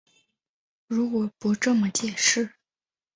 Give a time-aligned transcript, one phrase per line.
[0.87, 2.55] 如果不这么解释